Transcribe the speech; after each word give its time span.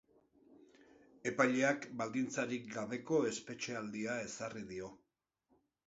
Epaileak 1.33 1.85
baldintzarik 2.01 2.67
gabeko 2.79 3.23
espetxealdia 3.35 4.21
ezarri 4.29 4.69
dio. 4.75 4.95